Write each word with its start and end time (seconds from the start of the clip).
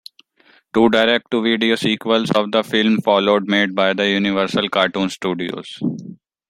Two 0.73 0.89
direct-to-video 0.89 1.75
sequels 1.75 2.31
of 2.31 2.51
the 2.51 2.63
film 2.63 2.97
followed, 3.01 3.47
made 3.47 3.75
by 3.75 3.93
the 3.93 4.09
Universal 4.09 4.67
Cartoon 4.69 5.09
Studios. 5.11 5.77